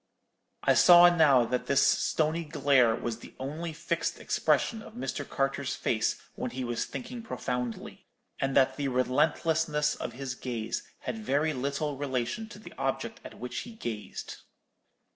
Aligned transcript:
I 0.63 0.73
saw 0.73 1.15
now 1.15 1.45
that 1.45 1.67
this 1.67 1.85
stony 1.85 2.43
glare 2.43 2.95
was 2.95 3.23
only 3.39 3.69
the 3.71 3.77
fixed 3.77 4.19
expression 4.19 4.81
of 4.81 4.93
Mr. 4.95 5.29
Carter's 5.29 5.75
face 5.75 6.19
when 6.33 6.49
he 6.49 6.63
was 6.63 6.85
thinking 6.85 7.21
profoundly, 7.21 8.07
and 8.39 8.55
that 8.57 8.77
the 8.77 8.87
relentlessness 8.87 9.93
of 9.93 10.13
his 10.13 10.33
gaze 10.33 10.81
had 11.01 11.19
very 11.19 11.53
little 11.53 11.97
relation 11.97 12.49
to 12.49 12.57
the 12.57 12.73
object 12.79 13.19
at 13.23 13.37
which 13.37 13.59
he 13.59 13.73
gazed. 13.73 14.37